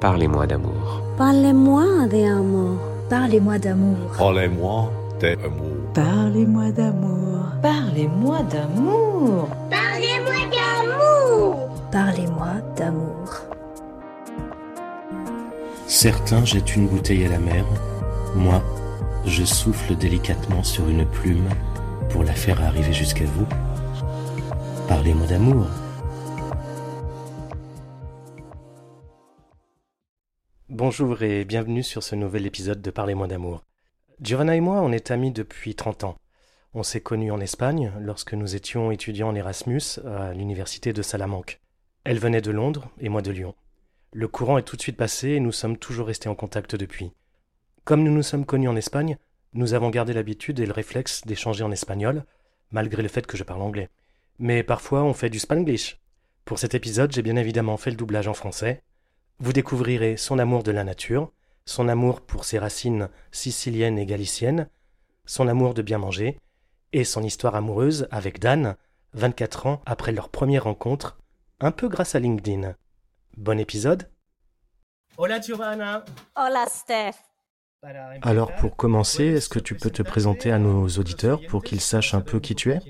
[0.00, 1.00] Parlez-moi d'amour.
[1.16, 2.78] Parlez-moi d'amour.
[3.08, 3.96] Parlez-moi d'amour.
[4.18, 5.92] Parlez-moi d'amour.
[5.94, 7.38] Parlez-moi d'amour.
[7.62, 9.48] Parlez-moi d'amour.
[9.70, 11.68] Parlez-moi d'amour.
[11.92, 12.46] Parlez-moi
[12.76, 13.30] d'amour.
[15.86, 17.64] Certains jettent une bouteille à la mer.
[18.34, 18.60] Moi,
[19.24, 21.48] je souffle délicatement sur une plume
[22.10, 23.46] pour la faire arriver jusqu'à vous.
[24.88, 25.66] Parlez-moi d'amour.
[30.76, 33.62] Bonjour et bienvenue sur ce nouvel épisode de Parlez-moi d'amour.
[34.20, 36.18] Giovanna et moi, on est amis depuis 30 ans.
[36.72, 41.60] On s'est connus en Espagne lorsque nous étions étudiants en Erasmus à l'université de Salamanque.
[42.02, 43.54] Elle venait de Londres et moi de Lyon.
[44.12, 47.12] Le courant est tout de suite passé et nous sommes toujours restés en contact depuis.
[47.84, 49.16] Comme nous nous sommes connus en Espagne,
[49.52, 52.24] nous avons gardé l'habitude et le réflexe d'échanger en espagnol,
[52.72, 53.90] malgré le fait que je parle anglais.
[54.40, 56.00] Mais parfois on fait du spanglish.
[56.44, 58.82] Pour cet épisode, j'ai bien évidemment fait le doublage en français,
[59.38, 61.32] vous découvrirez son amour de la nature,
[61.66, 64.68] son amour pour ses racines siciliennes et galiciennes,
[65.26, 66.38] son amour de bien manger,
[66.92, 68.76] et son histoire amoureuse avec Dan,
[69.14, 71.18] 24 ans après leur première rencontre,
[71.60, 72.74] un peu grâce à LinkedIn.
[73.36, 74.08] Bon épisode
[75.16, 76.04] Hola Giovanna
[76.36, 77.16] Hola Steph.
[78.22, 82.14] Alors pour commencer, est-ce que tu peux te présenter à nos auditeurs pour qu'ils sachent
[82.14, 82.80] un peu qui tu es?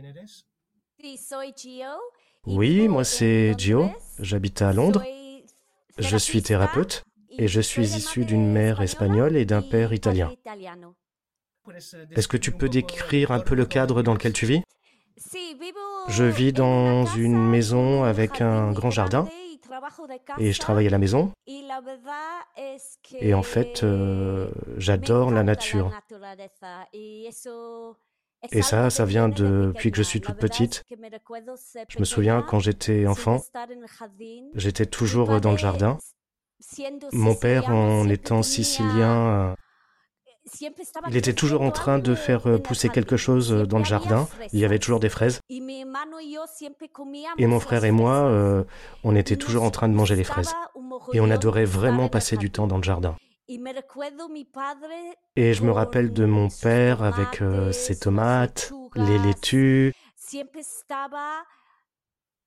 [2.47, 5.03] Oui, moi c'est Gio, j'habite à Londres.
[5.99, 10.33] Je suis thérapeute et je suis issu d'une mère espagnole et d'un père italien.
[12.11, 14.63] Est-ce que tu peux décrire un peu le cadre dans lequel tu vis?
[16.09, 19.29] Je vis dans une maison avec un grand jardin
[20.39, 21.33] et je travaille à la maison.
[23.21, 25.91] Et en fait, euh, j'adore la nature.
[28.53, 30.85] Et ça, ça vient depuis que je suis toute petite.
[31.89, 33.41] Je me souviens quand j'étais enfant,
[34.55, 35.99] j'étais toujours dans le jardin.
[37.13, 39.55] Mon père, en étant sicilien,
[41.09, 44.29] il était toujours en train de faire pousser quelque chose dans le jardin.
[44.53, 45.41] Il y avait toujours des fraises.
[47.39, 48.65] Et mon frère et moi, euh,
[49.05, 50.55] on était toujours en train de manger les fraises.
[51.13, 53.17] Et on adorait vraiment passer du temps dans le jardin.
[55.37, 59.93] Et je me rappelle de mon père avec euh, ses tomates, les laitues.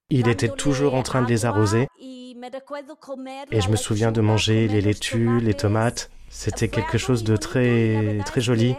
[0.09, 1.88] Il était toujours en train de les arroser.
[2.00, 6.09] Et je me souviens de manger les laitues, les tomates.
[6.30, 8.75] C'était quelque chose de très, très joli.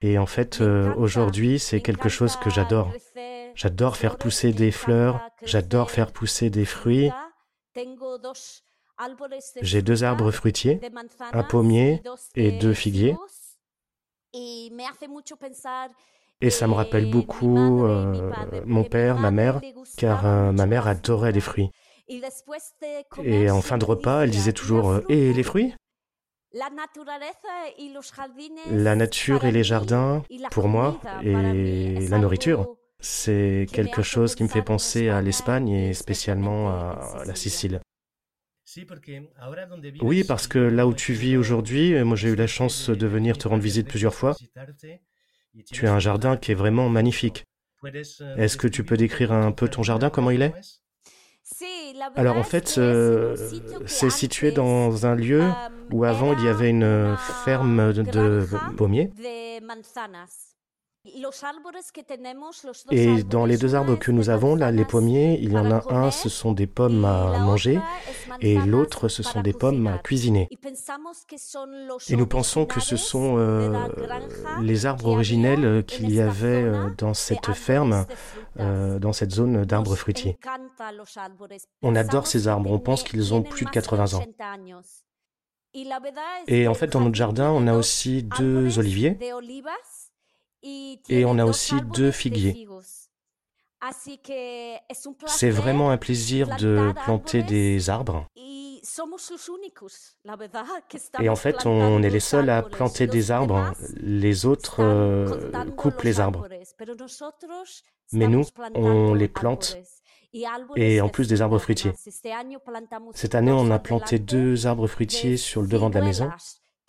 [0.00, 2.92] Et en fait, euh, aujourd'hui, c'est quelque chose que j'adore.
[3.54, 7.10] J'adore faire pousser des fleurs, j'adore faire pousser des fruits.
[9.60, 10.80] J'ai deux arbres fruitiers,
[11.32, 12.02] un pommier
[12.34, 13.16] et deux figuiers.
[16.40, 18.30] Et ça me rappelle beaucoup euh,
[18.66, 19.60] mon père, ma mère,
[19.96, 21.70] car euh, ma mère adorait les fruits.
[23.22, 25.74] Et en fin de repas, elle disait toujours euh, Et les fruits?
[26.52, 26.70] La
[28.94, 34.62] nature et les jardins, pour moi, et la nourriture, c'est quelque chose qui me fait
[34.62, 37.80] penser à l'Espagne et spécialement à la Sicile.
[40.00, 43.36] Oui, parce que là où tu vis aujourd'hui, moi j'ai eu la chance de venir
[43.38, 44.34] te rendre visite plusieurs fois.
[45.72, 47.44] Tu as un jardin qui est vraiment magnifique.
[48.36, 50.54] Est-ce que tu peux décrire un peu ton jardin, comment il est?
[52.16, 53.36] Alors en fait, euh,
[53.86, 55.44] c'est situé dans un lieu
[55.92, 59.10] où avant il y avait une ferme de pommiers.
[62.90, 65.82] Et dans les deux arbres que nous avons, là, les pommiers, il y en a
[65.92, 67.78] un, ce sont des pommes à manger,
[68.40, 70.48] et l'autre, ce sont des pommes à cuisiner.
[72.08, 73.86] Et nous pensons que ce sont euh,
[74.62, 78.06] les arbres originels euh, qu'il y avait euh, dans cette ferme,
[78.56, 80.38] dans cette zone d'arbres fruitiers.
[81.82, 84.24] On adore ces arbres, on pense qu'ils ont plus de 80 ans.
[86.46, 89.18] Et en fait, dans notre jardin, on a aussi deux oliviers
[90.64, 92.66] et on a aussi deux figuiers.
[95.26, 98.26] C'est vraiment un plaisir de planter des arbres.
[101.20, 103.72] Et en fait, on est les seuls à planter des arbres.
[103.96, 106.46] Les autres euh, coupent les arbres.
[108.12, 108.44] Mais nous,
[108.74, 109.76] on les plante.
[110.76, 111.92] Et en plus des arbres fruitiers.
[113.14, 116.30] Cette année, on a planté deux arbres fruitiers sur le devant de la maison.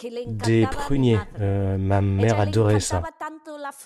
[0.04, 1.20] Des pruniers.
[1.40, 3.04] Euh, ma mère adorait ça.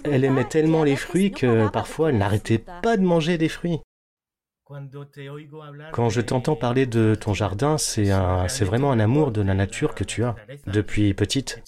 [0.04, 3.80] Elle aimait tellement les fruits que parfois elle n'arrêtait pas de manger des fruits.
[5.94, 10.04] Quand je t'entends parler de ton jardin, c'est vraiment un amour de la nature que
[10.04, 10.36] tu as
[10.68, 11.62] depuis petite.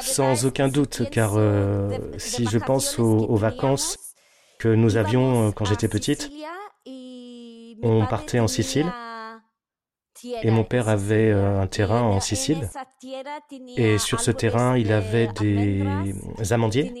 [0.00, 4.14] Sans aucun doute, car euh, si je pense aux, vacances,
[4.58, 6.30] que nous avions euh, quand j'étais petite.
[7.82, 8.90] On partait en Sicile
[10.42, 12.68] et mon père avait euh, un terrain en Sicile.
[13.76, 15.84] Et sur ce terrain, il avait des
[16.52, 16.92] amandiers.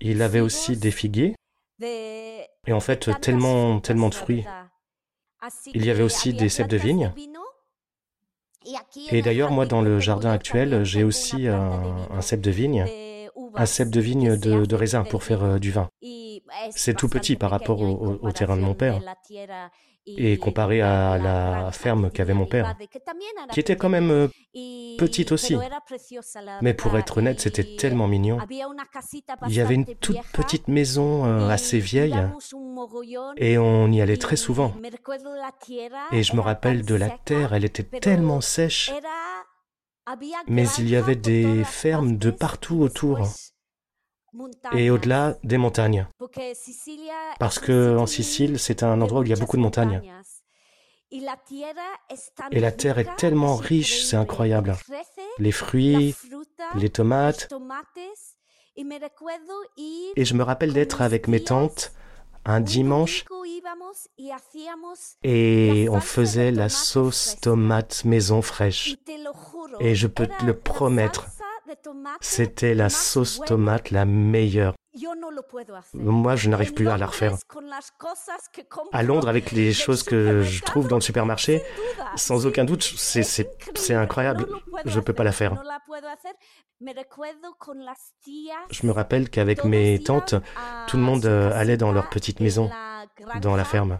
[0.00, 1.34] Il avait aussi des figuiers.
[2.66, 4.44] Et en fait, tellement, tellement de fruits.
[5.74, 7.12] Il y avait aussi des cèpes de vigne.
[9.12, 12.84] Et d'ailleurs, moi, dans le jardin actuel, j'ai aussi un, un cep de vigne,
[13.54, 15.88] un cep de vigne de, de raisin pour faire euh, du vin.
[16.70, 19.00] C'est tout petit par rapport au, au- au terrain de mon père
[20.06, 22.76] et comparé à la ferme qu'avait mon père,
[23.52, 24.28] qui était quand même euh,
[24.98, 25.56] petite aussi.
[26.62, 28.38] Mais pour être honnête, c'était tellement mignon.
[29.48, 32.16] Il y avait une toute petite maison euh, assez vieille
[33.36, 34.72] et on y allait très souvent.
[36.12, 38.92] Et je me rappelle de la terre, elle était tellement sèche,
[40.46, 43.18] mais il y avait des fermes de partout autour
[44.72, 46.06] et au-delà des montagnes.
[47.38, 50.02] Parce que en Sicile, c'est un endroit où il y a beaucoup de montagnes.
[51.10, 54.76] Et la terre est tellement riche, c'est incroyable.
[55.38, 56.14] Les fruits,
[56.74, 57.48] les tomates.
[60.16, 61.92] Et je me rappelle d'être avec mes tantes
[62.46, 63.24] un dimanche
[65.22, 68.96] et on faisait la sauce tomate maison fraîche.
[69.80, 71.26] Et je peux te le promettre,
[72.20, 74.74] c'était la sauce tomate la meilleure.
[75.94, 77.36] Moi, je n'arrive plus à la refaire.
[78.92, 81.62] À Londres, avec les choses que je trouve dans le supermarché,
[82.16, 84.46] sans aucun doute, c'est- incroyable.
[84.86, 85.62] Je ne peux pas la faire.
[88.70, 90.34] Je me rappelle qu'avec mes tantes,
[90.86, 92.70] tout le monde euh, allait dans leur petite maison,
[93.40, 93.98] dans la ferme.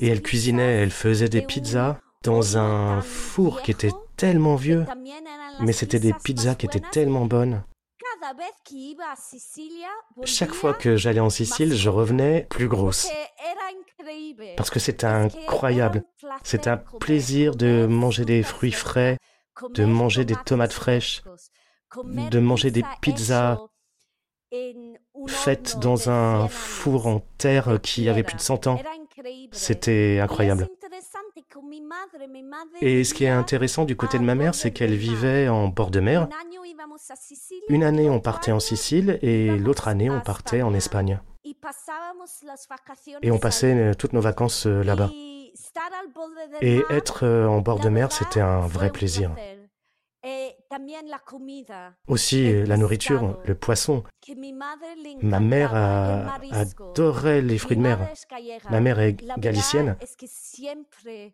[0.00, 4.84] Et elles cuisinaient, elles faisaient des pizzas dans un four qui était tellement vieux.
[5.60, 7.62] Mais c'était des pizzas qui étaient tellement bonnes.
[10.24, 13.08] Chaque fois que j'allais en Sicile, je revenais plus grosse.
[14.56, 16.04] Parce que c'était incroyable.
[16.42, 19.18] C'est un plaisir de manger des fruits frais,
[19.74, 21.22] de manger des tomates fraîches,
[22.04, 23.58] de manger des pizzas
[25.26, 28.80] faites dans un four en terre qui avait plus de 100 ans.
[29.50, 30.68] C'était incroyable.
[32.80, 35.90] Et ce qui est intéressant du côté de ma mère, c'est qu'elle vivait en bord
[35.90, 36.28] de mer.
[37.68, 41.20] Une année, on partait en Sicile et l'autre année, on partait en Espagne.
[43.22, 45.10] Et on passait euh, toutes nos vacances euh, là-bas.
[46.60, 49.34] Et être euh, en bord de mer, c'était un vrai plaisir.
[52.08, 54.02] Aussi, euh, la nourriture, le poisson.
[55.22, 57.98] Ma mère a- adorait les fruits de mer.
[58.70, 59.96] Ma mère est galicienne.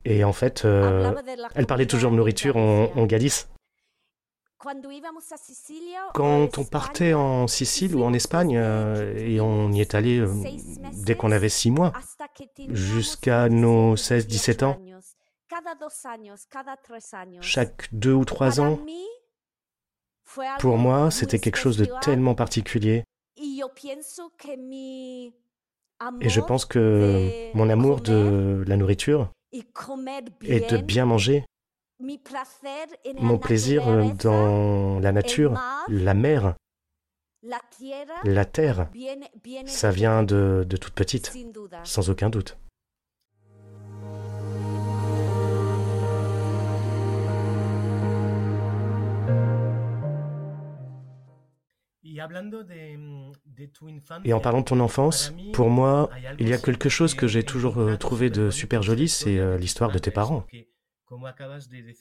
[0.04, 1.10] Et en fait, euh,
[1.54, 3.48] elle parlait toujours de nourriture en, en Galice.
[6.14, 10.20] Quand on partait en Sicile ou en Espagne, euh, et on y est allé
[11.04, 11.92] dès qu'on avait six mois,
[12.72, 14.76] jusqu'à nos 16-17 ans,
[17.40, 18.78] chaque deux ou trois ans,
[20.60, 23.04] pour moi, c'était quelque chose de tellement particulier.
[26.20, 31.44] Et je pense que mon amour de la nourriture et de bien manger,
[33.18, 36.56] mon plaisir euh, dans la nature, la mer,
[38.24, 38.88] la terre,
[39.66, 41.32] ça vient de, de toute petite,
[41.84, 42.56] sans aucun doute.
[54.24, 57.42] Et en parlant de ton enfance, pour moi, il y a quelque chose que j'ai
[57.42, 60.44] toujours euh, trouvé de super joli, c'est euh, l'histoire de tes parents.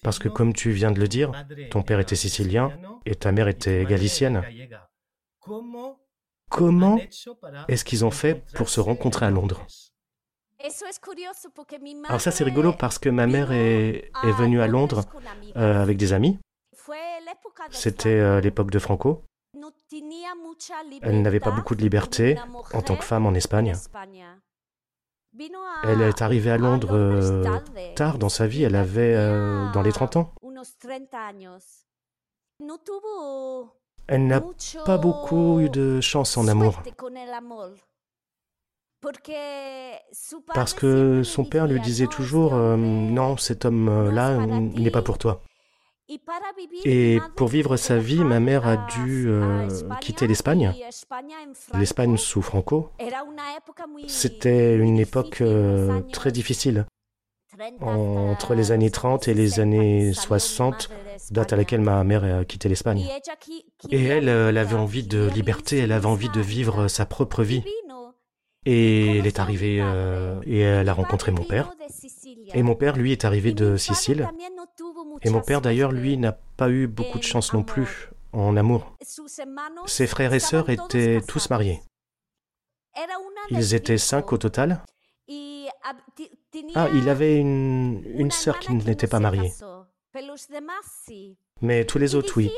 [0.03, 1.31] Parce que comme tu viens de le dire,
[1.69, 2.71] ton père était sicilien
[3.05, 4.41] et ta mère était galicienne.
[6.49, 6.99] Comment
[7.67, 9.65] est-ce qu'ils ont fait pour se rencontrer à Londres?
[12.07, 15.03] Alors ça c'est rigolo parce que ma mère est, est venue à Londres
[15.55, 16.39] euh, avec des amis.
[17.71, 19.23] C'était euh, l'époque de Franco.
[21.01, 22.37] Elle n'avait pas beaucoup de liberté
[22.73, 23.73] en tant que femme en Espagne.
[25.83, 27.59] Elle est arrivée à Londres euh,
[27.95, 30.33] tard dans sa vie, elle avait euh, dans les 30 ans.
[34.07, 34.41] Elle n'a
[34.85, 36.81] pas beaucoup eu de chance en amour.
[40.53, 45.41] Parce que son père lui disait toujours euh, Non, cet homme-là, n'est pas pour toi.
[46.85, 49.67] Et pour vivre sa vie, ma mère a dû euh,
[50.01, 50.73] quitter l'Espagne.
[51.73, 52.89] L'Espagne sous Franco.
[54.07, 56.85] C'était une époque euh, très difficile.
[57.81, 60.89] entre les années 30 et les années 60,
[61.29, 63.07] date à laquelle ma mère a quitté l'Espagne.
[63.89, 67.63] Et elle, elle avait envie de liberté, elle avait envie de vivre sa propre vie.
[68.65, 71.73] Et elle est arrivée euh, et elle a rencontré mon père.
[72.53, 74.29] Et mon père, lui, est arrivé de Sicile.
[75.21, 78.95] Et mon père, d'ailleurs, lui, n'a pas eu beaucoup de chance non plus en amour.
[79.85, 81.81] Ses frères et sœurs étaient tous mariés.
[83.49, 84.83] Ils étaient cinq au total.
[86.75, 89.51] Ah, il avait une, une sœur qui n'était pas mariée.
[91.61, 92.51] Mais tous les autres, oui.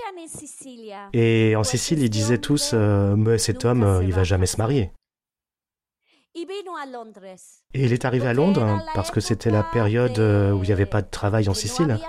[1.13, 4.57] Et en Sicile, ils disaient tous, euh, mais cet homme, euh, il va jamais se
[4.57, 4.91] marier.
[6.35, 10.73] Et il est arrivé à Londres parce que c'était la période euh, où il n'y
[10.73, 11.99] avait pas de travail en Sicile.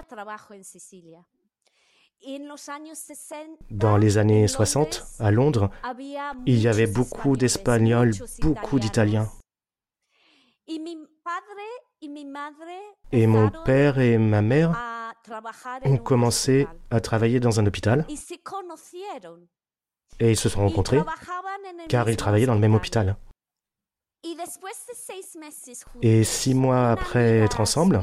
[3.71, 5.71] Dans les années 60, à Londres,
[6.47, 9.29] il y avait beaucoup d'Espagnols, beaucoup d'Italiens.
[13.13, 14.75] Et mon père et ma mère
[15.85, 18.07] ont commencé à travailler dans un hôpital.
[20.21, 21.01] Et ils se sont rencontrés
[21.89, 23.17] car ils travaillaient dans le même hôpital.
[26.03, 28.03] Et six mois après être ensemble,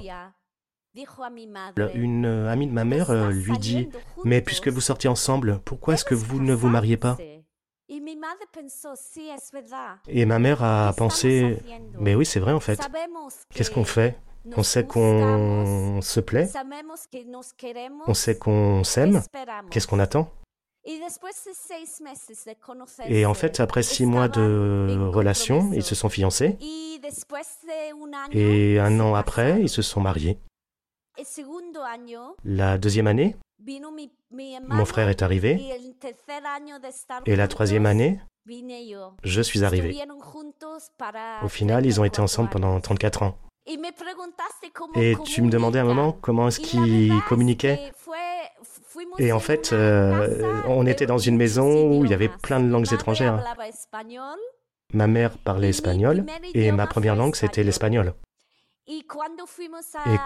[1.94, 3.90] une amie de ma mère euh, lui dit
[4.26, 7.18] Mais puisque vous sortiez ensemble, pourquoi est-ce que vous ne vous mariez pas
[10.08, 11.58] Et ma mère a pensé
[12.00, 12.80] Mais oui, c'est vrai en fait.
[13.54, 14.18] Qu'est-ce qu'on fait?
[14.58, 16.50] On sait qu'on se plaît,
[18.08, 19.22] on sait qu'on s'aime.
[19.70, 20.32] Qu'est-ce qu'on attend?
[23.08, 26.58] Et en fait, après six mois de relation, ils se sont fiancés.
[28.32, 30.40] Et un an après, ils se sont mariés.
[32.44, 33.36] La deuxième année,
[34.68, 35.62] mon frère est arrivé.
[37.26, 38.20] Et la troisième année,
[39.24, 39.96] je suis arrivé.
[41.44, 43.38] Au final, ils ont été ensemble pendant 34 ans.
[44.96, 47.92] Et tu me demandais un moment comment est-ce qu'ils communiquaient
[49.20, 52.68] Et en fait, euh, on était dans une maison où il y avait plein de
[52.70, 53.44] langues étrangères.
[54.94, 58.14] Ma mère parlait espagnol et ma première langue c'était l'espagnol.
[58.88, 59.04] Et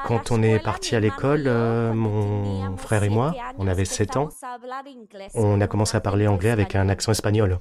[0.07, 4.29] quand on est parti à l'école, euh, mon frère et moi, on avait 7 ans,
[5.35, 7.59] on a commencé à parler anglais avec un accent espagnol.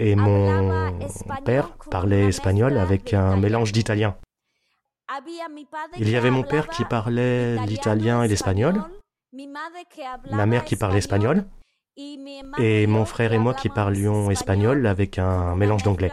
[0.00, 0.98] Et mon
[1.44, 4.16] père parlait espagnol avec un mélange d'italien.
[5.98, 8.82] Il y avait mon père qui parlait l'italien et l'espagnol,
[10.30, 11.44] ma mère qui parlait espagnol,
[11.96, 16.12] et mon frère et moi qui parlions espagnol avec un mélange d'anglais.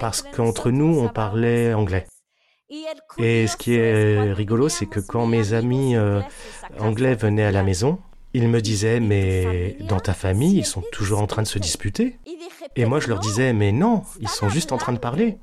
[0.00, 2.06] Parce qu'entre nous, on parlait anglais.
[3.18, 6.20] Et ce qui est rigolo, c'est que quand mes amis euh,
[6.80, 8.00] anglais venaient à la maison,
[8.36, 12.18] ils me disaient, mais dans ta famille, ils sont toujours en train de se disputer.
[12.76, 15.38] Et moi, je leur disais, mais non, ils sont juste en train de parler.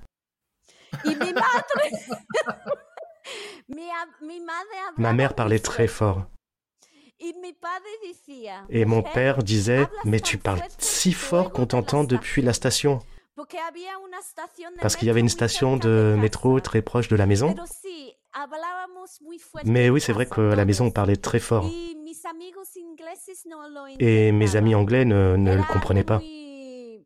[4.97, 6.27] Ma mère parlait très fort.
[8.69, 12.99] Et mon père disait, mais tu parles si fort qu'on t'entend depuis la station.
[14.81, 17.55] Parce qu'il y avait une station de métro très proche de la maison.
[19.65, 21.69] Mais oui, c'est vrai qu'à la maison, on parlait très fort.
[23.99, 26.21] Et mes amis anglais ne, le comprenaient pas.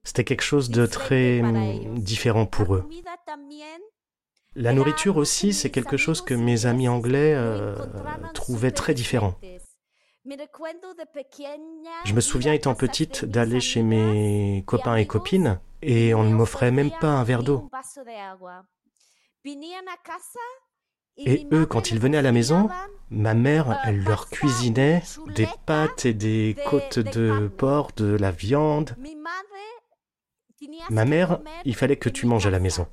[0.04, 2.88] C'était quelque chose de très hum, différent pour eux.
[4.56, 7.76] La nourriture aussi, c'est quelque chose que mes amis anglais euh,
[8.34, 9.36] trouvaient très différent.
[12.06, 16.72] Je me souviens étant petite d'aller chez mes copains et copines et on ne m'offrait
[16.72, 17.70] même pas un verre d'eau.
[21.18, 22.70] Et eux, quand ils venaient à la maison,
[23.10, 25.02] ma mère, elle leur cuisinait
[25.36, 28.96] des pâtes et des côtes de porc, de la viande.
[30.90, 32.88] Ma mère, il fallait que tu manges à la maison.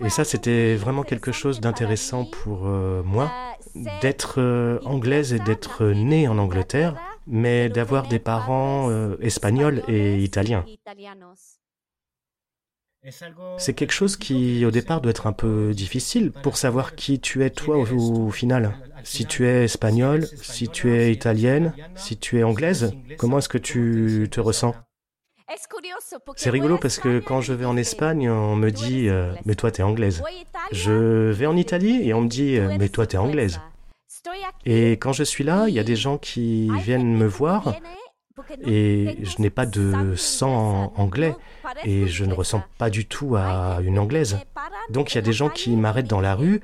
[0.00, 3.30] Et ça, c'était vraiment quelque chose d'intéressant pour euh, moi,
[4.00, 10.18] d'être euh, anglaise et d'être née en Angleterre, mais d'avoir des parents euh, espagnols et
[10.22, 10.64] italiens.
[13.58, 17.44] C'est quelque chose qui, au départ, doit être un peu difficile pour savoir qui tu
[17.44, 18.76] es toi au, final.
[19.04, 23.58] Si tu es espagnol, si tu es italienne, si tu es anglaise, comment est-ce que
[23.58, 24.74] tu te ressens
[26.36, 29.70] C'est rigolo parce que quand je vais en Espagne, on me dit euh, Mais toi,
[29.70, 30.22] t'es anglaise.
[30.72, 33.60] Je vais en Italie et on me dit euh, Mais toi, t'es anglaise.
[34.66, 37.74] Et quand je suis là, il y a des gens qui viennent me voir
[38.64, 41.34] et je n'ai pas de sang anglais
[41.84, 44.38] et je ne ressemble pas du tout à une anglaise.
[44.90, 46.60] Donc il y a des gens qui m'arrêtent dans la rue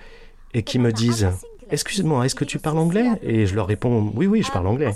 [0.52, 1.28] et qui me disent
[1.70, 3.06] Excuse-moi, est-ce que tu parles anglais?
[3.22, 4.94] Et je leur réponds Oui, oui, je parle anglais.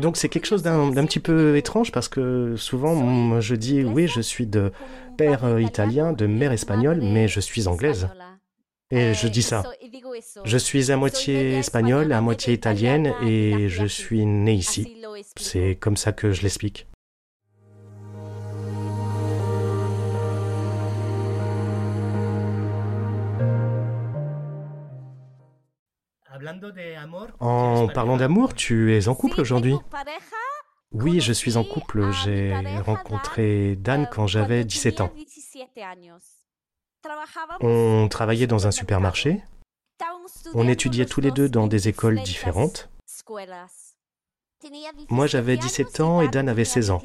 [0.00, 4.20] Donc c'est quelque chose d'un petit peu étrange parce que souvent je dis Oui, je
[4.20, 4.72] suis de
[5.16, 8.08] père italien, de mère espagnole, mais je suis anglaise.
[8.90, 9.64] Et je dis ça.
[10.44, 15.02] Je suis à moitié espagnole, à moitié italienne et je suis née ici.
[15.36, 16.86] C'est comme ça que je l'explique.
[27.40, 29.74] En parlant d'amour, tu es en couple aujourd'hui?
[30.92, 32.12] Oui, je suis en couple.
[32.12, 35.10] J'ai rencontré Dan quand j'avais 17 ans.
[37.60, 39.42] On travaillait dans un supermarché.
[40.54, 42.88] On étudiait tous les deux dans des écoles différentes.
[45.08, 47.02] Moi, j'avais 17 ans et Dan avait 16 ans.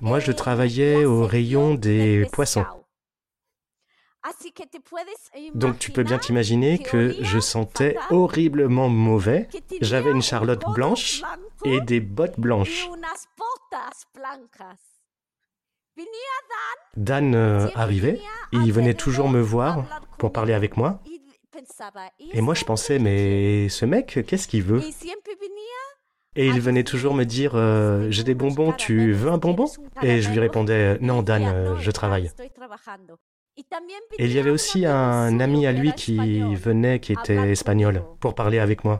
[0.00, 2.64] Moi, je travaillais au rayon des poissons.
[5.54, 9.48] Donc tu peux bien t'imaginer que je sentais horriblement mauvais.
[9.80, 11.22] J'avais une charlotte blanche
[11.64, 12.88] et des bottes blanches.
[16.96, 18.20] Dan euh, arrivait,
[18.52, 21.00] il venait toujours me voir pour parler avec moi.
[22.32, 24.82] Et moi je pensais, mais ce mec, qu'est-ce qu'il veut?
[26.36, 29.66] Et il venait toujours me dire, euh, j'ai des bonbons, tu veux un bonbon?
[30.02, 32.30] Et je lui répondais, non Dan, euh, je travaille.
[34.18, 38.34] Et il y avait aussi un ami à lui qui venait, qui était espagnol, pour
[38.34, 38.98] parler avec moi.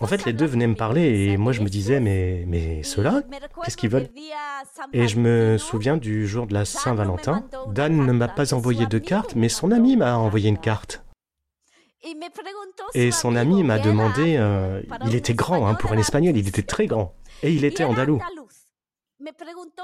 [0.00, 3.22] En fait, les deux venaient me parler et moi je me disais, mais, mais ceux-là,
[3.64, 4.08] qu'est-ce qu'ils veulent?
[4.92, 7.44] Et je me souviens du jour de la Saint-Valentin.
[7.68, 11.02] Dan ne m'a pas envoyé de carte, mais son ami m'a envoyé une carte.
[12.94, 16.62] Et son ami m'a demandé, euh, il était grand hein, pour un espagnol, il était
[16.62, 18.20] très grand, et il était andalou.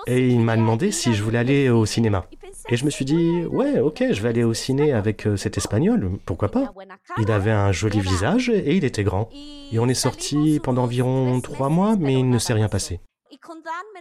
[0.06, 2.26] Et il m'a demandé si je voulais aller au cinéma.
[2.68, 5.56] Et je me suis dit, ouais, ok, je vais aller au ciné avec euh, cet
[5.56, 6.72] espagnol, pourquoi pas
[7.18, 9.28] Il avait un joli visage et il était grand.
[9.72, 13.00] Et on est sorti pendant environ trois mois, mais il ne s'est rien passé.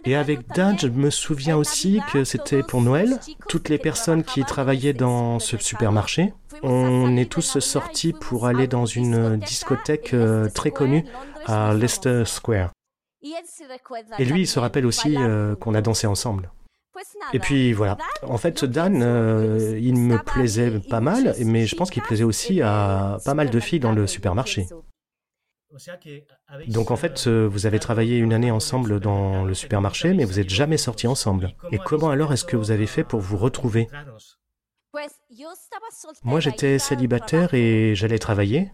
[0.04, 3.18] Et avec Dan, je me souviens aussi que c'était pour Noël.
[3.48, 6.32] Toutes les personnes qui travaillaient dans ce supermarché,
[6.62, 11.04] on est tous sortis pour aller dans une discothèque euh, très connue
[11.46, 12.70] à Leicester Square.
[14.18, 16.50] Et lui, il se rappelle aussi euh, qu'on a dansé ensemble.
[17.32, 17.96] Et puis voilà.
[18.22, 22.60] En fait, Dan, euh, il me plaisait pas mal, mais je pense qu'il plaisait aussi
[22.62, 24.66] à pas mal de filles dans le supermarché.
[26.68, 30.34] Donc en fait, euh, vous avez travaillé une année ensemble dans le supermarché, mais vous
[30.34, 31.54] n'êtes jamais sortis ensemble.
[31.70, 33.88] Et comment alors est-ce que vous avez fait pour vous retrouver
[36.22, 38.70] Moi, j'étais célibataire et j'allais travailler.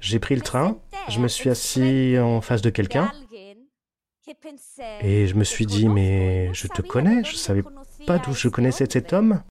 [0.00, 0.78] J'ai pris le train,
[1.08, 3.10] je me suis assis en face de quelqu'un
[5.00, 7.62] et je me suis dit, mais je te connais, je ne savais
[8.06, 9.42] pas d'où je connaissais cet homme.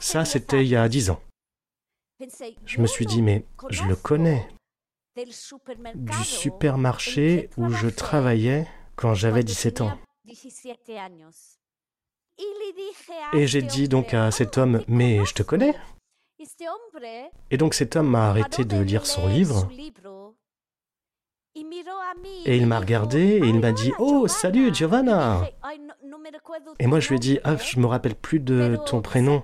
[0.00, 1.20] Ça, c'était il y a dix ans.
[2.66, 4.48] Je me suis dit, mais je le connais.
[5.94, 9.92] Du supermarché où je travaillais quand j'avais 17 ans.
[13.32, 15.74] Et j'ai dit donc à cet homme, mais je te connais.
[17.50, 19.68] Et donc cet homme m'a arrêté de lire son livre.
[22.44, 25.48] Et il m'a regardé et il m'a dit Oh, salut Giovanna
[26.80, 29.42] Et moi je lui ai dit Ah, je me rappelle plus de ton prénom,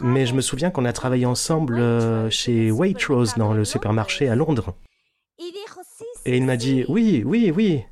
[0.00, 4.34] mais je me souviens qu'on a travaillé ensemble euh, chez Waitrose dans le supermarché à
[4.34, 4.74] Londres.
[6.24, 7.84] Et il m'a dit Oui, oui, oui.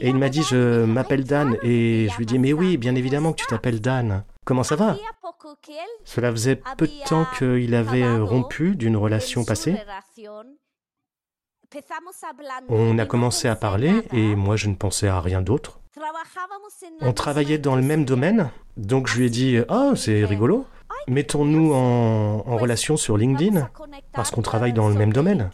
[0.00, 1.56] Et il m'a dit Je m'appelle Dan.
[1.62, 4.24] Et je lui ai dit Mais oui, bien évidemment que tu t'appelles Dan.
[4.44, 4.96] Comment ça va?
[6.04, 9.76] Cela faisait peu de temps qu'il avait rompu d'une relation passée.
[12.68, 15.80] On a commencé à parler et moi je ne pensais à rien d'autre.
[17.00, 20.64] On travaillait dans le même domaine, donc je lui ai dit Oh, c'est rigolo,
[21.08, 23.68] mettons-nous en, en, relation sur LinkedIn,
[24.12, 25.50] parce qu'on travaille dans le même domaine.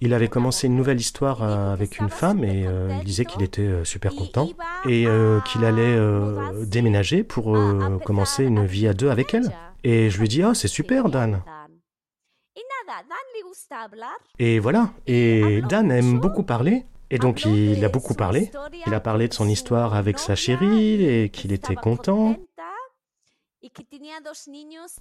[0.00, 3.62] Il avait commencé une nouvelle histoire avec une femme et euh, il disait qu'il était
[3.62, 4.48] euh, super content
[4.86, 5.98] et euh, qu'il allait
[6.66, 7.56] déménager pour
[8.04, 9.50] commencer une vie à deux avec elle.
[9.82, 11.42] Et je lui dis, ah, c'est super, Dan.
[14.38, 18.50] Et voilà, et Dan aime beaucoup parler, et donc il a beaucoup parlé.
[18.86, 22.36] Il a parlé de son histoire avec sa chérie, et qu'il était content,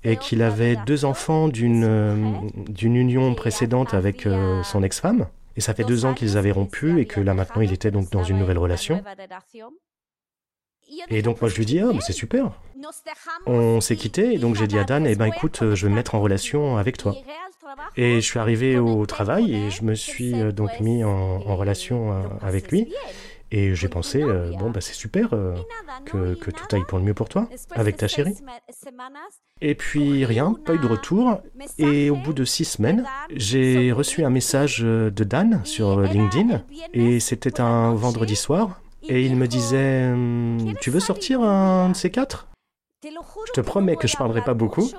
[0.04, 5.28] et qu'il avait deux enfants d'une d'une union précédente avec euh, son ex-femme.
[5.56, 8.10] Et ça fait deux ans qu'ils avaient rompu, et que là maintenant il était donc
[8.10, 9.04] dans une nouvelle relation.
[11.10, 12.52] Et donc moi je lui dis, ah, mais c'est super.
[13.46, 15.96] On s'est quitté, et donc j'ai dit à Dan, eh ben écoute, je vais me
[15.96, 17.16] mettre en relation avec toi.
[17.96, 22.12] Et je suis arrivé au travail et je me suis euh, donc mis en, relation
[22.12, 22.92] euh, avec lui.
[23.56, 25.30] Et j'ai pensé, euh, bon, bah, c'est super
[26.06, 28.36] que, que, tout aille pour le mieux pour toi, avec ta chérie.
[29.62, 31.40] Et puis rien, pas eu de retour.
[31.78, 36.64] Et au bout de six semaines, j'ai reçu un message de Dan sur LinkedIn.
[36.94, 38.82] Et c'était un vendredi soir.
[39.08, 42.48] et il me disait hum, Tu veux sortir un de ces quatre?
[43.04, 44.90] Je te promets que je parlerai pas beaucoup.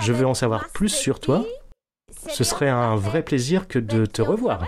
[0.00, 1.42] Je veux en savoir plus sur toi.
[2.28, 4.66] Ce serait un vrai plaisir que de te revoir.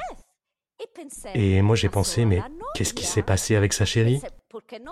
[1.35, 2.43] Et moi j'ai pensé Mais
[2.75, 4.21] qu'est-ce qui s'est passé avec sa chérie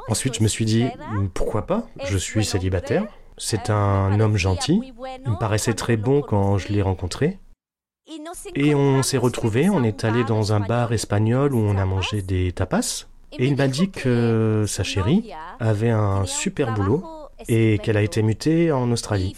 [0.08, 0.86] Ensuite je me suis dit
[1.34, 3.06] Pourquoi pas Je suis célibataire.
[3.36, 4.80] C'est un homme gentil.
[5.24, 7.38] Il me paraissait très bon quand je l'ai rencontré.
[8.54, 12.22] Et on s'est retrouvés, on est allé dans un bar espagnol où on a mangé
[12.22, 13.06] des tapas.
[13.32, 17.04] Et il m'a dit que sa chérie avait un super boulot
[17.48, 19.36] et qu'elle a été mutée en Australie.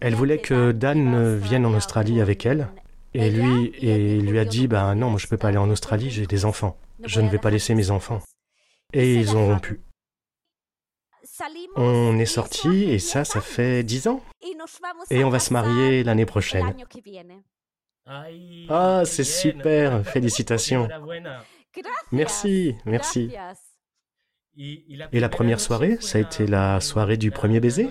[0.00, 2.68] Elle voulait que Dan vienne en Australie avec elle.
[3.14, 5.70] Et lui, et il lui a dit, bah non, moi je peux pas aller en
[5.70, 6.78] Australie, j'ai des enfants.
[7.04, 8.20] Je ne vais pas laisser mes enfants.
[8.92, 9.80] Et ils ont rompu.
[11.76, 14.22] On est sortis et ça, ça fait dix ans.
[15.10, 16.74] Et on va se marier l'année prochaine.
[18.68, 20.88] Ah, c'est super, félicitations.
[22.12, 23.32] Merci, merci.
[24.56, 27.90] Et la première soirée, ça a été la soirée du premier baiser?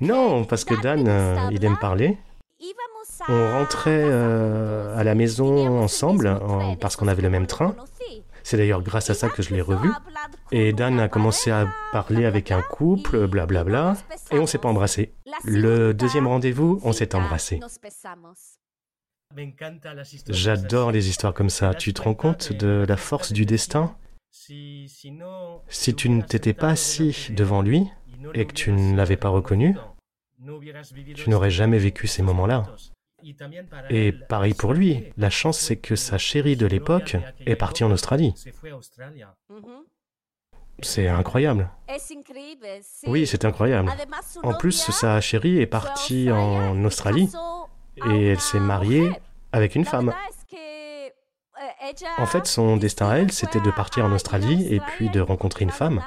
[0.00, 2.18] Non, parce que Dan, euh, il aime parler.
[3.28, 7.74] On rentrait euh, à la maison ensemble en- parce qu'on avait le même train.
[8.42, 9.90] C'est d'ailleurs grâce à ça que je l'ai revu.
[10.52, 13.96] Et Dan a commencé à parler avec un couple, blablabla,
[14.30, 15.14] et on s'est pas embrassé.
[15.44, 17.60] Le deuxième rendez-vous, on s'est embrassé.
[20.28, 21.74] J'adore les histoires comme ça.
[21.74, 23.94] Tu te rends compte de la force du destin?
[25.68, 27.88] Si tu ne t'étais pas assis devant lui
[28.34, 29.76] et que tu ne l'avais pas reconnu,
[31.14, 32.66] tu n'aurais jamais vécu ces moments-là.
[33.90, 37.90] Et pareil pour lui, la chance c'est que sa chérie de l'époque est partie en
[37.90, 38.34] Australie.
[40.80, 41.68] C'est incroyable.
[43.06, 43.92] Oui, c'est incroyable.
[44.44, 47.30] En plus, sa chérie est partie en Australie
[48.06, 49.10] et elle s'est mariée
[49.50, 50.14] avec une femme.
[52.18, 55.64] En fait, son destin à elle, c'était de partir en Australie et puis de rencontrer
[55.64, 56.02] une femme.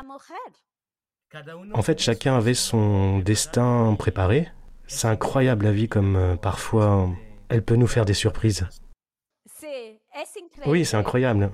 [1.74, 4.50] En fait, chacun avait son destin préparé.
[4.88, 7.10] C'est incroyable la vie comme euh, parfois
[7.50, 8.68] elle peut nous faire des surprises.
[10.66, 11.52] Oui, c'est incroyable.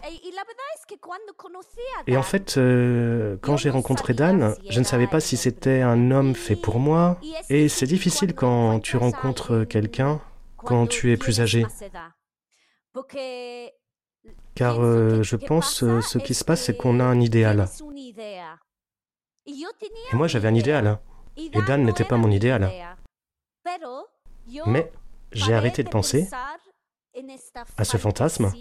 [2.07, 6.11] Et en fait, euh, quand j'ai rencontré Dan, je ne savais pas si c'était un
[6.11, 7.19] homme fait pour moi.
[7.49, 10.21] Et c'est difficile quand tu rencontres quelqu'un
[10.57, 11.65] quand tu es plus âgé.
[14.55, 17.67] Car euh, je pense euh, ce qui se passe, c'est qu'on a un idéal.
[19.47, 20.87] Et moi, j'avais un idéal.
[20.87, 20.99] hein.
[21.37, 22.71] Et Dan n'était pas mon idéal.
[24.65, 24.91] Mais
[25.31, 26.27] j'ai arrêté de penser
[27.77, 28.51] à ce fantasme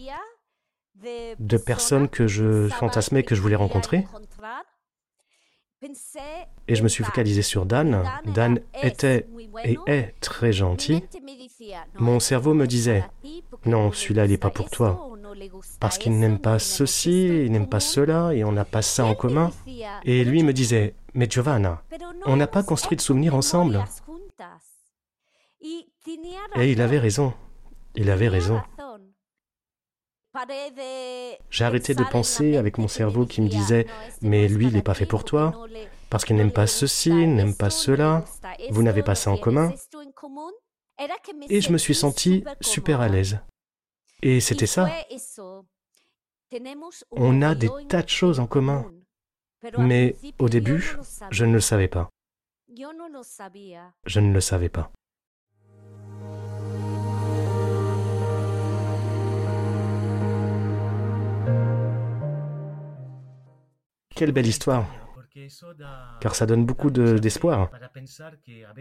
[1.38, 4.07] de personnes que je fantasmais que je voulais rencontrer.
[6.68, 8.03] Et je me suis focalisé sur Dan.
[8.25, 9.27] Dan était
[9.64, 11.03] et est très gentil.
[11.99, 13.05] Mon cerveau me disait,
[13.66, 15.11] non, celui-là, il n'est pas pour toi.
[15.81, 19.15] Parce qu'il n'aime pas ceci, il n'aime pas cela, et on n'a pas ça en
[19.15, 19.51] commun.
[20.05, 21.83] Et lui me disait, mais Giovanna,
[22.25, 23.85] on n'a pas construit de souvenirs ensemble.
[26.57, 27.33] Et il avait raison.
[27.95, 28.61] Il avait raison.
[31.51, 33.87] J'ai arrêté de penser avec mon cerveau qui me disait
[34.21, 35.53] Mais lui, il n'est pas fait pour toi,
[36.11, 38.25] parce qu'il n'aime pas ceci, n'aime pas cela,
[38.71, 39.73] vous n'avez pas ça en commun.
[41.49, 43.39] Et je me suis senti super à l'aise.
[44.23, 44.89] Et c'était ça.
[47.11, 48.91] On a des tas de choses en commun.
[49.79, 50.97] Mais au début,
[51.31, 52.09] je ne le savais pas.
[54.07, 54.93] Je ne le savais pas.
[64.15, 64.87] Quelle belle histoire,
[66.21, 67.71] car ça donne beaucoup de- d'espoir.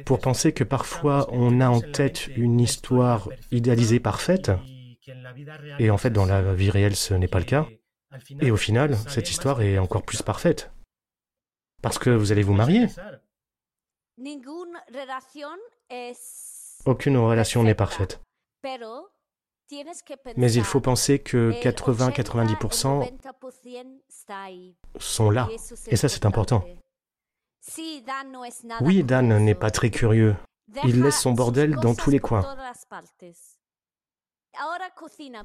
[0.05, 4.51] Pour penser que parfois on a en tête une histoire idéalisée parfaite,
[5.79, 7.67] et en fait dans la vie réelle ce n'est pas le cas,
[8.41, 10.71] et au final cette histoire est encore plus parfaite.
[11.81, 12.87] Parce que vous allez vous marier.
[16.85, 18.21] Aucune relation n'est parfaite.
[20.37, 23.11] Mais il faut penser que 80-90%
[24.99, 25.49] sont là.
[25.87, 26.63] Et ça, c'est important.
[28.81, 30.35] Oui, Dan n'est pas très curieux.
[30.83, 32.55] Il laisse son bordel dans tous les coins.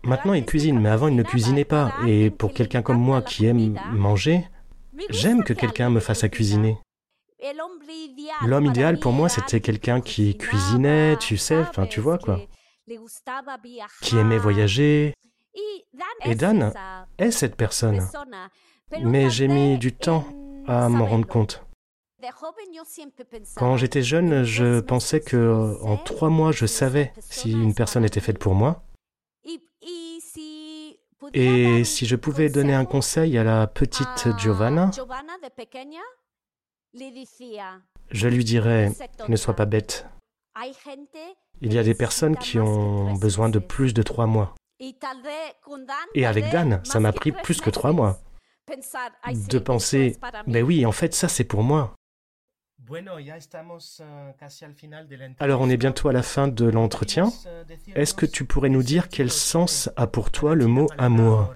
[0.04, 1.92] Maintenant, il cuisine, mais avant, il ne cuisinait pas.
[2.06, 4.46] Et pour quelqu'un comme moi qui aime manger,
[5.10, 6.78] j'aime que quelqu'un me fasse à cuisiner.
[8.46, 12.40] L'homme idéal pour moi, c'était quelqu'un qui cuisinait, tu sais, enfin, tu vois quoi,
[14.02, 15.14] qui aimait voyager.
[16.24, 16.72] Et Dan
[17.18, 18.06] est cette personne.
[19.02, 20.24] Mais j'ai mis du temps
[20.66, 21.64] à m'en rendre compte.
[23.56, 28.20] Quand j'étais jeune, je pensais que en trois mois, je savais si une personne était
[28.20, 28.82] faite pour moi.
[31.32, 34.90] Et si je pouvais donner un conseil à la petite Giovanna,
[38.10, 38.90] je lui dirais,
[39.28, 40.06] ne sois pas bête.
[41.60, 44.54] Il y a des personnes qui ont besoin de plus de trois mois.
[46.14, 48.18] Et avec Dan, ça m'a pris plus que trois mois.
[49.48, 50.16] De penser,
[50.46, 51.94] mais oui, en fait, ça c'est pour moi.
[55.38, 57.32] Alors on est bientôt à la fin de l'entretien.
[57.94, 61.54] Est-ce que tu pourrais nous dire quel sens a pour toi le mot amour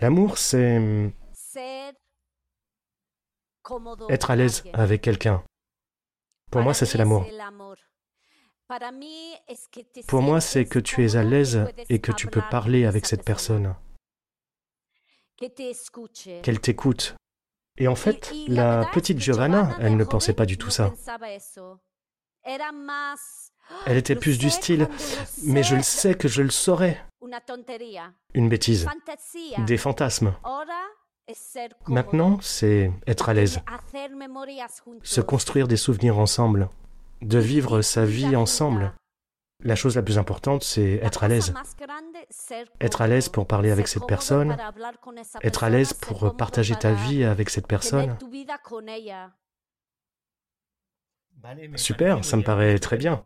[0.00, 1.12] L'amour, c'est
[4.08, 5.42] être à l'aise avec quelqu'un.
[6.50, 7.26] Pour moi, ça c'est l'amour.
[10.06, 13.24] Pour moi, c'est que tu es à l'aise et que tu peux parler avec cette
[13.24, 13.74] personne,
[16.42, 17.16] qu'elle t'écoute.
[17.78, 20.92] Et en fait, la petite Giovanna, elle ne pensait pas du tout ça.
[23.86, 24.88] Elle était plus du style,
[25.42, 27.02] mais je le sais que je le saurais.
[28.34, 28.86] Une bêtise,
[29.58, 30.34] des fantasmes.
[31.88, 33.60] Maintenant, c'est être à l'aise,
[35.02, 36.68] se construire des souvenirs ensemble,
[37.22, 38.92] de vivre sa vie ensemble.
[39.64, 41.54] La chose la plus importante, c'est être à l'aise.
[42.80, 44.56] Être à l'aise pour parler avec cette personne,
[45.42, 48.16] être à l'aise pour partager ta vie avec cette personne.
[51.76, 53.24] Super, ça me paraît très bien.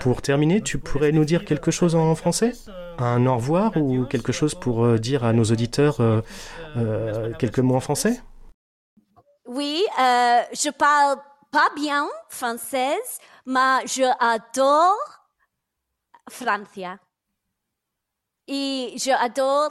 [0.00, 2.52] Pour terminer, tu pourrais nous dire quelque chose en français?
[2.98, 6.22] Un au revoir ou quelque chose pour euh, dire à nos auditeurs euh,
[6.76, 8.20] euh, quelques mots en français?
[9.46, 11.18] Oui, euh, je parle
[11.52, 15.23] pas bien française, mais je adore
[16.30, 16.98] Francia.
[18.46, 19.70] Et j'adore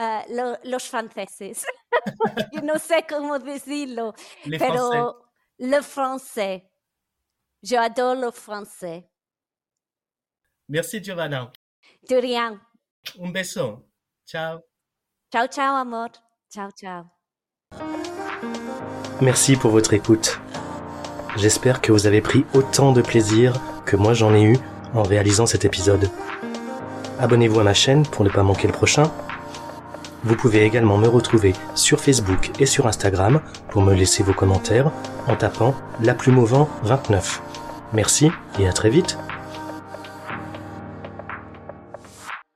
[0.00, 1.64] uh, lo, los franceses.
[2.52, 4.14] Yo no sé cómo decirlo,
[4.44, 5.14] Les pero Français.
[5.58, 6.70] le français.
[7.62, 9.08] J'adore le français.
[10.68, 11.50] Merci Giovanna.
[12.08, 12.60] De rien.
[13.18, 13.84] Un beso.
[14.26, 14.60] Ciao.
[15.32, 16.08] Ciao, ciao, amor.
[16.50, 17.04] Ciao, ciao.
[19.20, 20.38] Merci pour votre écoute.
[21.36, 24.56] J'espère que vous avez pris autant de plaisir que moi j'en ai eu
[24.96, 26.10] en réalisant cet épisode.
[27.18, 29.10] Abonnez-vous à ma chaîne pour ne pas manquer le prochain.
[30.24, 34.90] Vous pouvez également me retrouver sur Facebook et sur Instagram pour me laisser vos commentaires
[35.28, 37.42] en tapant La Plume au vent 29.
[37.92, 39.18] Merci et à très vite.